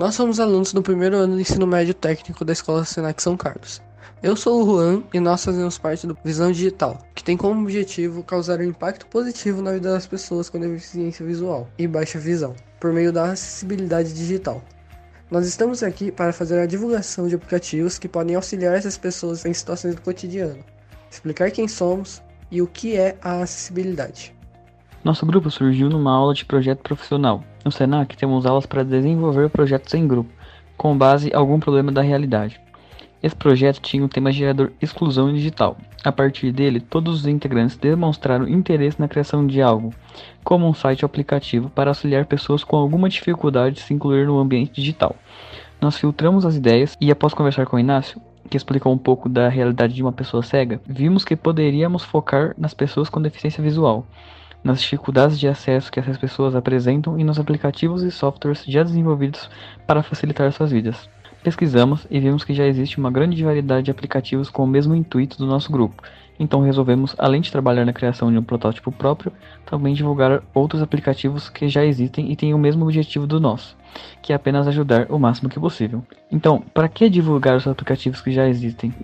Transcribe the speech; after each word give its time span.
Nós 0.00 0.14
somos 0.14 0.40
alunos 0.40 0.72
do 0.72 0.80
primeiro 0.80 1.14
ano 1.14 1.34
do 1.34 1.40
ensino 1.42 1.66
médio 1.66 1.92
técnico 1.92 2.42
da 2.42 2.54
Escola 2.54 2.86
Senac 2.86 3.22
São 3.22 3.36
Carlos. 3.36 3.82
Eu 4.22 4.34
sou 4.34 4.62
o 4.62 4.64
Juan 4.64 5.02
e 5.12 5.20
nós 5.20 5.44
fazemos 5.44 5.76
parte 5.76 6.06
do 6.06 6.16
Visão 6.24 6.50
Digital, 6.50 7.04
que 7.14 7.22
tem 7.22 7.36
como 7.36 7.60
objetivo 7.60 8.22
causar 8.22 8.60
um 8.60 8.64
impacto 8.64 9.06
positivo 9.08 9.60
na 9.60 9.72
vida 9.72 9.92
das 9.92 10.06
pessoas 10.06 10.48
com 10.48 10.58
deficiência 10.58 11.26
visual 11.26 11.68
e 11.76 11.86
baixa 11.86 12.18
visão, 12.18 12.56
por 12.80 12.94
meio 12.94 13.12
da 13.12 13.32
acessibilidade 13.32 14.14
digital. 14.14 14.64
Nós 15.30 15.46
estamos 15.46 15.82
aqui 15.82 16.10
para 16.10 16.32
fazer 16.32 16.58
a 16.58 16.64
divulgação 16.64 17.28
de 17.28 17.34
aplicativos 17.34 17.98
que 17.98 18.08
podem 18.08 18.36
auxiliar 18.36 18.74
essas 18.74 18.96
pessoas 18.96 19.44
em 19.44 19.52
situações 19.52 19.94
do 19.94 20.00
cotidiano, 20.00 20.64
explicar 21.10 21.50
quem 21.50 21.68
somos 21.68 22.22
e 22.50 22.62
o 22.62 22.66
que 22.66 22.96
é 22.96 23.18
a 23.20 23.42
acessibilidade. 23.42 24.34
Nosso 25.02 25.24
grupo 25.24 25.50
surgiu 25.50 25.88
numa 25.88 26.12
aula 26.12 26.34
de 26.34 26.44
projeto 26.44 26.80
profissional. 26.80 27.42
No 27.64 27.72
Senac 27.72 28.14
temos 28.18 28.44
aulas 28.44 28.66
para 28.66 28.84
desenvolver 28.84 29.48
projetos 29.48 29.94
em 29.94 30.06
grupo, 30.06 30.30
com 30.76 30.96
base 30.96 31.30
em 31.30 31.34
algum 31.34 31.58
problema 31.58 31.90
da 31.90 32.02
realidade. 32.02 32.60
Esse 33.22 33.34
projeto 33.34 33.80
tinha 33.80 34.04
o 34.04 34.08
tema 34.08 34.30
gerador 34.30 34.72
exclusão 34.80 35.32
digital. 35.32 35.78
A 36.04 36.12
partir 36.12 36.52
dele, 36.52 36.80
todos 36.80 37.20
os 37.20 37.26
integrantes 37.26 37.78
demonstraram 37.78 38.46
interesse 38.46 39.00
na 39.00 39.08
criação 39.08 39.46
de 39.46 39.62
algo, 39.62 39.94
como 40.44 40.68
um 40.68 40.74
site 40.74 41.02
ou 41.02 41.06
aplicativo 41.06 41.70
para 41.70 41.90
auxiliar 41.90 42.26
pessoas 42.26 42.62
com 42.62 42.76
alguma 42.76 43.08
dificuldade 43.08 43.76
de 43.76 43.82
se 43.82 43.94
incluir 43.94 44.26
no 44.26 44.38
ambiente 44.38 44.72
digital. 44.72 45.16
Nós 45.80 45.96
filtramos 45.96 46.44
as 46.44 46.56
ideias 46.56 46.94
e, 47.00 47.10
após 47.10 47.32
conversar 47.32 47.64
com 47.64 47.76
o 47.76 47.80
Inácio, 47.80 48.20
que 48.50 48.56
explicou 48.56 48.92
um 48.92 48.98
pouco 48.98 49.30
da 49.30 49.48
realidade 49.48 49.94
de 49.94 50.02
uma 50.02 50.12
pessoa 50.12 50.42
cega, 50.42 50.78
vimos 50.86 51.24
que 51.24 51.36
poderíamos 51.36 52.04
focar 52.04 52.54
nas 52.58 52.74
pessoas 52.74 53.08
com 53.08 53.20
deficiência 53.20 53.62
visual 53.62 54.04
nas 54.62 54.80
dificuldades 54.80 55.38
de 55.38 55.48
acesso 55.48 55.90
que 55.90 56.00
essas 56.00 56.18
pessoas 56.18 56.54
apresentam 56.54 57.18
e 57.18 57.24
nos 57.24 57.38
aplicativos 57.38 58.02
e 58.02 58.10
softwares 58.10 58.64
já 58.66 58.82
desenvolvidos 58.82 59.50
para 59.86 60.02
facilitar 60.02 60.50
suas 60.52 60.70
vidas. 60.70 61.08
Pesquisamos 61.42 62.06
e 62.10 62.20
vimos 62.20 62.44
que 62.44 62.52
já 62.52 62.66
existe 62.66 62.98
uma 62.98 63.10
grande 63.10 63.42
variedade 63.42 63.84
de 63.84 63.90
aplicativos 63.90 64.50
com 64.50 64.64
o 64.64 64.66
mesmo 64.66 64.94
intuito 64.94 65.38
do 65.38 65.46
nosso 65.46 65.72
grupo, 65.72 66.02
então 66.40 66.62
resolvemos, 66.62 67.14
além 67.18 67.42
de 67.42 67.52
trabalhar 67.52 67.84
na 67.84 67.92
criação 67.92 68.32
de 68.32 68.38
um 68.38 68.42
protótipo 68.42 68.90
próprio, 68.90 69.30
também 69.66 69.92
divulgar 69.92 70.42
outros 70.54 70.80
aplicativos 70.80 71.50
que 71.50 71.68
já 71.68 71.84
existem 71.84 72.32
e 72.32 72.34
têm 72.34 72.54
o 72.54 72.58
mesmo 72.58 72.82
objetivo 72.86 73.26
do 73.26 73.38
nosso, 73.38 73.76
que 74.22 74.32
é 74.32 74.36
apenas 74.36 74.66
ajudar 74.66 75.06
o 75.10 75.18
máximo 75.18 75.50
que 75.50 75.60
possível. 75.60 76.02
Então, 76.32 76.64
para 76.72 76.88
que 76.88 77.10
divulgar 77.10 77.58
os 77.58 77.66
aplicativos 77.66 78.22
que 78.22 78.32
já 78.32 78.48
existem? 78.48 78.94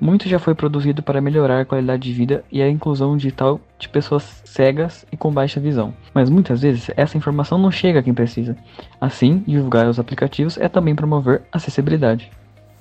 Muito 0.00 0.26
já 0.26 0.38
foi 0.38 0.54
produzido 0.54 1.02
para 1.02 1.20
melhorar 1.20 1.60
a 1.60 1.64
qualidade 1.66 2.02
de 2.02 2.14
vida 2.14 2.42
e 2.50 2.62
a 2.62 2.70
inclusão 2.70 3.14
digital 3.14 3.60
de 3.80 3.88
pessoas 3.88 4.42
cegas 4.44 5.04
e 5.10 5.16
com 5.16 5.32
baixa 5.32 5.58
visão. 5.58 5.94
Mas 6.14 6.28
muitas 6.28 6.60
vezes 6.60 6.90
essa 6.96 7.16
informação 7.16 7.58
não 7.58 7.70
chega 7.70 7.98
a 7.98 8.02
quem 8.02 8.14
precisa. 8.14 8.56
Assim, 9.00 9.42
divulgar 9.46 9.88
os 9.88 9.98
aplicativos 9.98 10.58
é 10.58 10.68
também 10.68 10.94
promover 10.94 11.42
acessibilidade. 11.50 12.30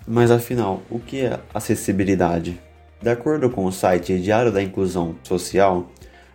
Mas 0.06 0.30
afinal, 0.30 0.82
o 0.90 1.00
que 1.00 1.22
é 1.22 1.40
acessibilidade? 1.54 2.60
De 3.02 3.10
acordo 3.10 3.50
com 3.50 3.66
o 3.66 3.72
site 3.72 4.20
Diário 4.20 4.52
da 4.52 4.62
Inclusão 4.62 5.16
Social, 5.24 5.90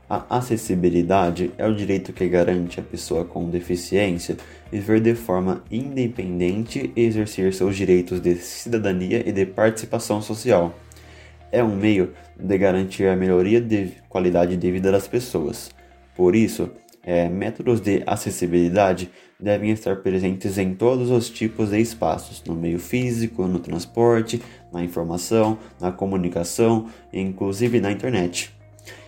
a 0.08 0.38
acessibilidade 0.38 1.50
é 1.58 1.66
o 1.66 1.74
direito 1.74 2.12
que 2.12 2.28
garante 2.28 2.80
a 2.80 2.82
pessoa 2.82 3.24
com 3.24 3.50
deficiência 3.50 4.36
viver 4.70 5.00
de 5.00 5.14
forma 5.14 5.62
independente 5.70 6.92
e 6.94 7.02
exercer 7.02 7.52
seus 7.52 7.76
direitos 7.76 8.20
de 8.20 8.34
cidadania 8.36 9.28
e 9.28 9.32
de 9.32 9.46
participação 9.46 10.22
social. 10.22 10.74
É 11.50 11.62
um 11.62 11.74
meio 11.74 12.12
de 12.38 12.58
garantir 12.58 13.06
a 13.06 13.16
melhoria 13.16 13.60
de 13.60 13.92
qualidade 14.08 14.56
de 14.56 14.70
vida 14.70 14.90
das 14.90 15.06
pessoas. 15.06 15.70
Por 16.16 16.34
isso, 16.34 16.70
é, 17.02 17.28
métodos 17.28 17.80
de 17.80 18.02
acessibilidade 18.06 19.10
devem 19.38 19.70
estar 19.70 19.96
presentes 19.96 20.58
em 20.58 20.74
todos 20.74 21.10
os 21.10 21.28
tipos 21.28 21.70
de 21.70 21.80
espaços, 21.80 22.42
no 22.44 22.54
meio 22.54 22.78
físico, 22.78 23.46
no 23.46 23.58
transporte, 23.58 24.40
na 24.72 24.82
informação, 24.82 25.58
na 25.80 25.92
comunicação, 25.92 26.86
inclusive 27.12 27.80
na 27.80 27.92
internet 27.92 28.54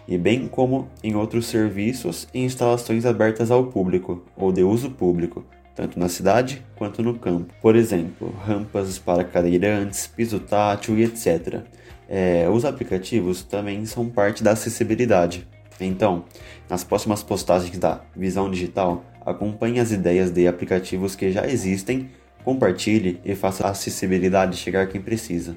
e 0.09 0.16
bem 0.16 0.47
como 0.47 0.88
em 1.03 1.15
outros 1.15 1.47
serviços 1.47 2.28
e 2.32 2.41
instalações 2.41 3.05
abertas 3.05 3.50
ao 3.50 3.66
público 3.66 4.25
ou 4.37 4.53
de 4.53 4.62
uso 4.62 4.91
público, 4.91 5.44
tanto 5.75 5.99
na 5.99 6.09
cidade 6.09 6.65
quanto 6.77 7.03
no 7.03 7.19
campo. 7.19 7.53
Por 7.61 7.75
exemplo, 7.75 8.34
rampas 8.44 8.99
para 8.99 9.25
cadeirantes, 9.25 10.06
piso 10.06 10.38
tátil 10.38 10.99
e 10.99 11.05
etc. 11.05 11.62
É, 12.09 12.49
os 12.49 12.65
aplicativos 12.65 13.43
também 13.43 13.84
são 13.84 14.09
parte 14.09 14.43
da 14.43 14.53
acessibilidade. 14.53 15.47
Então, 15.81 16.25
nas 16.69 16.84
próximas 16.84 17.22
postagens 17.22 17.78
da 17.78 18.00
Visão 18.15 18.50
Digital, 18.50 19.05
acompanhe 19.25 19.81
as 19.81 19.91
ideias 19.91 20.31
de 20.31 20.47
aplicativos 20.47 21.15
que 21.15 21.31
já 21.31 21.47
existem, 21.47 22.11
compartilhe 22.44 23.21
e 23.25 23.34
faça 23.34 23.67
a 23.67 23.71
acessibilidade 23.71 24.56
chegar 24.56 24.87
quem 24.87 25.00
precisa. 25.00 25.56